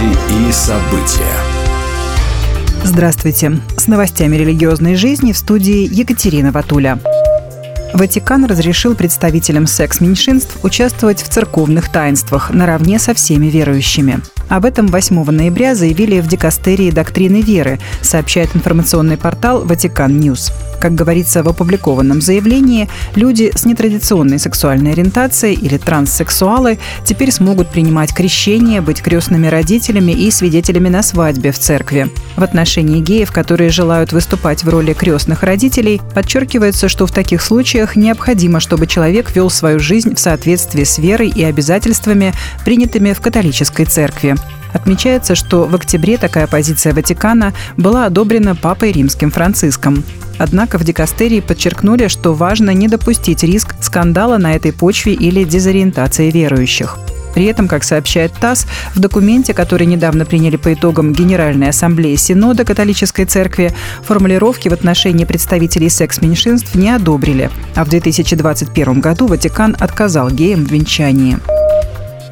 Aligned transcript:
Новости 0.00 0.48
и 0.48 0.52
события. 0.52 1.36
Здравствуйте. 2.84 3.60
С 3.76 3.86
новостями 3.86 4.36
религиозной 4.36 4.94
жизни 4.94 5.32
в 5.32 5.36
студии 5.36 5.88
Екатерина 5.92 6.52
Ватуля. 6.52 6.98
Ватикан 7.92 8.46
разрешил 8.46 8.94
представителям 8.94 9.66
секс-меньшинств 9.66 10.58
участвовать 10.62 11.22
в 11.22 11.28
церковных 11.28 11.90
таинствах 11.90 12.50
наравне 12.50 12.98
со 12.98 13.14
всеми 13.14 13.46
верующими. 13.46 14.20
Об 14.50 14.64
этом 14.64 14.88
8 14.88 15.30
ноября 15.30 15.76
заявили 15.76 16.18
в 16.18 16.26
Дикастерии 16.26 16.90
доктрины 16.90 17.40
веры, 17.40 17.78
сообщает 18.02 18.56
информационный 18.56 19.16
портал 19.16 19.64
«Vatican 19.64 20.18
News». 20.18 20.52
Как 20.80 20.94
говорится 20.94 21.42
в 21.44 21.48
опубликованном 21.48 22.20
заявлении, 22.20 22.88
люди 23.14 23.52
с 23.54 23.64
нетрадиционной 23.64 24.38
сексуальной 24.38 24.92
ориентацией 24.92 25.54
или 25.54 25.76
транссексуалы 25.76 26.78
теперь 27.04 27.30
смогут 27.30 27.68
принимать 27.68 28.14
крещение, 28.14 28.80
быть 28.80 29.02
крестными 29.02 29.46
родителями 29.46 30.12
и 30.12 30.30
свидетелями 30.30 30.88
на 30.88 31.02
свадьбе 31.02 31.52
в 31.52 31.58
церкви. 31.58 32.08
В 32.36 32.42
отношении 32.42 33.00
геев, 33.00 33.30
которые 33.30 33.70
желают 33.70 34.12
выступать 34.12 34.64
в 34.64 34.68
роли 34.68 34.94
крестных 34.94 35.42
родителей, 35.42 36.00
подчеркивается, 36.14 36.88
что 36.88 37.06
в 37.06 37.12
таких 37.12 37.42
случаях 37.42 37.94
необходимо, 37.94 38.58
чтобы 38.58 38.86
человек 38.88 39.36
вел 39.36 39.50
свою 39.50 39.78
жизнь 39.78 40.14
в 40.14 40.18
соответствии 40.18 40.84
с 40.84 40.98
верой 40.98 41.28
и 41.28 41.44
обязательствами, 41.44 42.32
принятыми 42.64 43.12
в 43.12 43.20
католической 43.20 43.84
церкви. 43.84 44.39
Отмечается, 44.72 45.34
что 45.34 45.64
в 45.64 45.74
октябре 45.74 46.16
такая 46.16 46.46
позиция 46.46 46.94
Ватикана 46.94 47.52
была 47.76 48.06
одобрена 48.06 48.54
Папой 48.54 48.92
Римским 48.92 49.30
Франциском. 49.30 50.04
Однако 50.38 50.78
в 50.78 50.84
дикастерии 50.84 51.40
подчеркнули, 51.40 52.08
что 52.08 52.32
важно 52.32 52.70
не 52.70 52.88
допустить 52.88 53.42
риск 53.42 53.74
скандала 53.80 54.38
на 54.38 54.54
этой 54.54 54.72
почве 54.72 55.12
или 55.12 55.44
дезориентации 55.44 56.30
верующих. 56.30 56.98
При 57.34 57.44
этом, 57.44 57.68
как 57.68 57.84
сообщает 57.84 58.32
ТАСС, 58.32 58.66
в 58.94 59.00
документе, 59.00 59.54
который 59.54 59.86
недавно 59.86 60.24
приняли 60.24 60.56
по 60.56 60.72
итогам 60.72 61.12
Генеральной 61.12 61.68
Ассамблеи 61.68 62.16
Синода 62.16 62.64
католической 62.64 63.24
церкви, 63.24 63.72
формулировки 64.02 64.68
в 64.68 64.72
отношении 64.72 65.24
представителей 65.24 65.90
секс-меньшинств 65.90 66.74
не 66.74 66.90
одобрили, 66.90 67.50
а 67.76 67.84
в 67.84 67.88
2021 67.88 69.00
году 69.00 69.26
Ватикан 69.26 69.76
отказал 69.78 70.30
геям 70.30 70.64
в 70.64 70.72
венчании. 70.72 71.38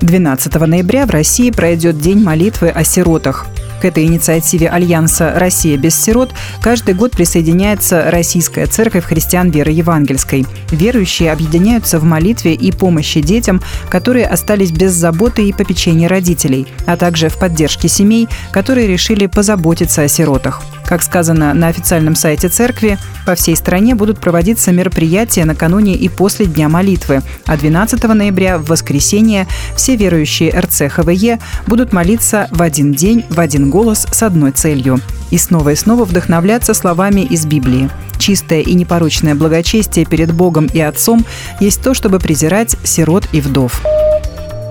12 0.01 0.55
ноября 0.55 1.07
в 1.07 1.11
России 1.11 1.51
пройдет 1.51 2.01
День 2.01 2.23
молитвы 2.23 2.69
о 2.69 2.85
сиротах. 2.85 3.47
К 3.81 3.85
этой 3.85 4.05
инициативе 4.05 4.69
Альянса 4.69 5.35
«Россия 5.37 5.77
без 5.77 5.95
сирот» 5.95 6.31
каждый 6.61 6.95
год 6.95 7.13
присоединяется 7.13 8.11
Российская 8.11 8.67
Церковь 8.67 9.05
Христиан 9.05 9.51
Веры 9.51 9.71
Евангельской. 9.71 10.47
Верующие 10.71 11.31
объединяются 11.31 11.99
в 11.99 12.05
молитве 12.05 12.55
и 12.55 12.73
помощи 12.73 13.21
детям, 13.21 13.63
которые 13.89 14.27
остались 14.27 14.73
без 14.73 14.93
заботы 14.93 15.45
и 15.45 15.53
попечения 15.53 16.09
родителей, 16.09 16.67
а 16.87 16.97
также 16.97 17.29
в 17.29 17.39
поддержке 17.39 17.89
семей, 17.89 18.29
которые 18.51 18.89
решили 18.89 19.27
позаботиться 19.27 20.03
о 20.03 20.09
сиротах. 20.09 20.62
Как 20.89 21.03
сказано 21.03 21.53
на 21.53 21.69
официальном 21.69 22.17
сайте 22.17 22.48
церкви, 22.48 22.97
по 23.27 23.34
всей 23.34 23.55
стране 23.56 23.94
будут 23.94 24.20
проводиться 24.20 24.72
мероприятия 24.72 25.44
накануне 25.44 25.94
и 25.94 26.08
после 26.08 26.47
Дня 26.47 26.70
молитвы, 26.70 27.20
а 27.44 27.58
12 27.58 28.03
ноября 28.05 28.56
в 28.56 28.64
воскресенье 28.64 29.47
все 29.77 29.97
верующие 29.97 30.50
РЦХВЕ 30.59 31.41
будут 31.66 31.92
молиться 31.92 32.48
в 32.53 32.62
один 32.62 32.94
день, 32.94 33.27
в 33.28 33.39
один 33.39 33.69
голос 33.69 34.06
с 34.11 34.22
одной 34.22 34.53
целью– 34.53 34.98
и 35.31 35.36
снова 35.36 35.70
и 35.70 35.75
снова 35.75 36.06
вдохновляться 36.06 36.72
словами 36.72 37.20
из 37.20 37.44
Библии. 37.44 37.91
Чистое 38.19 38.61
и 38.61 38.72
непорочное 38.72 39.34
благочестие 39.34 40.06
перед 40.06 40.33
Богом 40.33 40.70
и 40.72 40.81
Отцом 40.81 41.25
есть 41.61 41.83
то, 41.83 41.92
чтобы 41.92 42.19
презирать 42.19 42.77
сирот 42.83 43.28
и 43.33 43.42
вдов. 43.42 43.83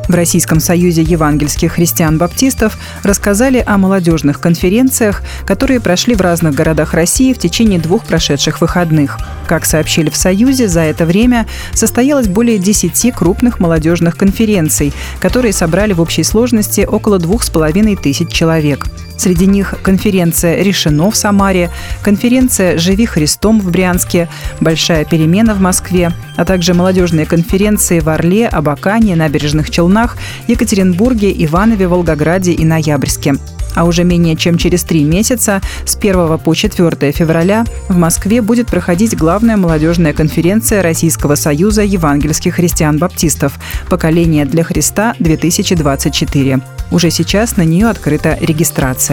В 0.08 0.14
Российском 0.16 0.60
союзе 0.60 1.02
евангельских 1.02 1.74
христиан-баптистов 1.74 2.78
рассказали 3.04 3.62
о 3.66 3.78
молодежных 3.78 4.40
конференциях, 4.40 5.22
которые 5.46 5.82
прошли 5.82 6.16
в 6.16 6.22
разных 6.22 6.56
городах 6.56 6.94
России 6.94 7.34
в 7.34 7.40
течение 7.40 7.80
двух 7.80 8.06
прошедших 8.06 8.62
выходных. 8.62 9.18
Как 9.48 9.66
сообщили 9.66 10.10
в 10.10 10.16
Союзе, 10.16 10.68
за 10.68 10.82
это 10.82 11.06
время 11.06 11.46
состоялось 11.74 12.28
более 12.28 12.58
10 12.58 13.14
крупных 13.14 13.60
молодежных 13.60 14.18
конференций, 14.18 14.94
которые 15.20 15.54
собрали 15.54 15.94
в 15.94 16.02
общей 16.02 16.24
сложности 16.24 16.82
около 16.82 17.20
двух 17.20 17.44
с 17.44 17.50
половиной 17.50 17.96
тысяч 17.96 18.30
человек. 18.30 18.86
Среди 19.18 19.48
них 19.48 19.74
конференция 19.82 20.62
«Решено» 20.62 21.10
в 21.10 21.16
Самаре, 21.16 21.70
конференция 22.04 22.78
«Живи 22.78 23.06
Христом» 23.06 23.60
в 23.60 23.72
Брянске, 23.72 24.30
«Большая 24.62 25.06
перемена» 25.06 25.56
в 25.56 25.60
Москве, 25.60 26.12
а 26.36 26.46
также 26.46 26.74
молодежные 26.74 27.26
конференции 27.26 28.00
в 28.00 28.10
Орле, 28.10 28.48
Абакане, 28.48 29.16
Набережных 29.16 29.70
Челнах, 29.72 30.18
Екатеринбурге, 30.48 31.34
Иванове, 31.46 31.88
Волгограде 31.88 32.52
и 32.52 32.64
Ноябрьске. 32.64 33.36
А 33.78 33.84
уже 33.84 34.04
менее 34.04 34.36
чем 34.36 34.58
через 34.58 34.84
три 34.84 35.04
месяца, 35.04 35.62
с 35.86 35.96
1 35.96 36.40
по 36.40 36.56
4 36.56 37.12
февраля, 37.12 37.64
в 37.90 37.96
Москве 37.96 38.42
будет 38.42 38.68
проходить 38.68 39.16
главная 39.16 39.56
молодежная 39.56 40.14
конференция 40.14 40.82
Российского 40.82 41.36
союза 41.36 41.84
евангельских 41.84 42.56
христиан-баптистов 42.56 43.54
«Поколение 43.88 44.46
для 44.46 44.64
Христа-2024». 44.64 46.62
Уже 46.90 47.12
сейчас 47.12 47.58
на 47.58 47.64
нее 47.64 47.88
открыта 47.88 48.38
регистрация. 48.42 49.07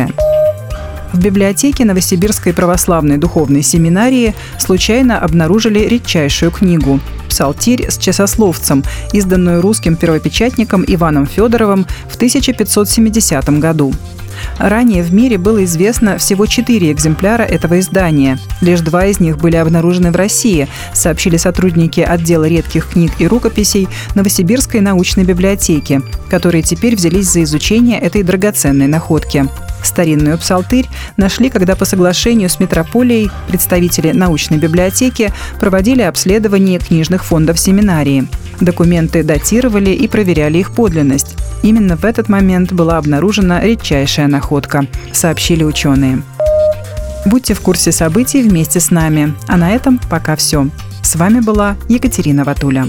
В 1.15 1.19
библиотеке 1.19 1.85
Новосибирской 1.85 2.53
православной 2.53 3.19
духовной 3.19 3.63
семинарии 3.63 4.35
случайно 4.59 5.21
обнаружили 5.21 5.79
редчайшую 5.79 6.51
книгу 6.51 6.99
«Псалтирь 7.29 7.89
с 7.89 7.99
часословцем», 7.99 8.83
изданную 9.13 9.61
русским 9.61 9.95
первопечатником 9.95 10.85
Иваном 10.85 11.27
Федоровым 11.27 11.87
в 12.09 12.17
1570 12.17 13.61
году. 13.61 13.95
Ранее 14.59 15.03
в 15.05 15.13
мире 15.13 15.39
было 15.39 15.65
известно 15.65 16.19
всего 16.19 16.47
четыре 16.47 16.93
экземпляра 16.93 17.43
этого 17.43 17.79
издания. 17.79 18.39
Лишь 18.61 18.81
два 18.81 19.07
из 19.07 19.21
них 19.21 19.39
были 19.39 19.55
обнаружены 19.57 20.11
в 20.11 20.17
России, 20.17 20.69
сообщили 20.93 21.37
сотрудники 21.37 22.01
отдела 22.01 22.47
редких 22.47 22.89
книг 22.89 23.13
и 23.19 23.27
рукописей 23.27 23.89
Новосибирской 24.17 24.81
научной 24.81 25.25
библиотеки, 25.25 26.03
которые 26.29 26.63
теперь 26.63 26.97
взялись 26.97 27.31
за 27.31 27.43
изучение 27.45 28.01
этой 28.01 28.23
драгоценной 28.23 28.87
находки. 28.87 29.49
Старинную 29.85 30.39
псалтырь 30.39 30.89
нашли, 31.17 31.51
когда 31.51 31.77
по 31.77 31.85
соглашению 31.85 32.49
с 32.49 32.59
метрополией 32.59 33.31
представители 33.49 34.13
научной 34.13 34.59
библиотеки 34.59 35.33
проводили 35.61 36.03
обследование 36.03 36.79
книжных 36.79 37.25
фондов 37.25 37.59
семинарии. 37.59 38.27
Документы 38.61 39.23
датировали 39.23 39.91
и 39.91 40.09
проверяли 40.09 40.59
их 40.59 40.75
подлинность. 40.75 41.37
Именно 41.63 41.97
в 41.97 42.05
этот 42.05 42.29
момент 42.29 42.73
была 42.73 42.99
обнаружена 42.99 43.61
редчайшая 43.61 44.27
находка, 44.27 44.87
сообщили 45.13 45.65
ученые. 45.65 46.23
Будьте 47.25 47.55
в 47.55 47.61
курсе 47.61 47.91
событий 47.91 48.43
вместе 48.43 48.81
с 48.81 48.91
нами. 48.91 49.35
А 49.47 49.57
на 49.57 49.71
этом 49.71 49.99
пока 50.11 50.37
все. 50.37 50.69
С 51.03 51.17
вами 51.17 51.41
была 51.41 51.77
Екатерина 51.89 52.45
Ватуля. 52.45 52.89